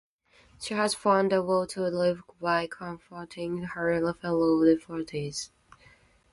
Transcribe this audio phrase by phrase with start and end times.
[0.59, 5.51] She has found the will to live by comforting her fellow deportees.